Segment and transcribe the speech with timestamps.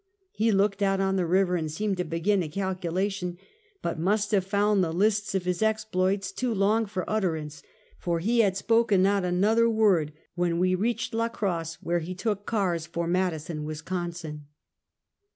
[0.31, 3.37] He looked out on the river and seemed to begin a calculation,
[3.83, 7.61] but must have found the lists of his ex ploits too long for utterance,
[7.99, 12.15] for he had spoken not an other word when we reached La Crosse, where we
[12.15, 14.47] took cars for Madison, Wisconsin.